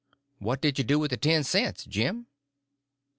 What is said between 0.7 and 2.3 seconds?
you do with the ten cents, Jim?"